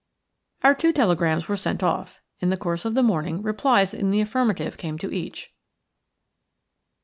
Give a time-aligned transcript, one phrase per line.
[0.63, 2.21] Our two telegrams were sent off.
[2.39, 5.53] In the course of the morning replies in the affirmative came to each.